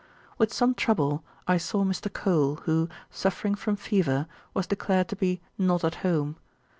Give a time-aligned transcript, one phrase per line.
[0.39, 2.11] With some trouble I saw Mr.
[2.11, 6.37] Cole, who, suffering from fever, was declared to be not at home.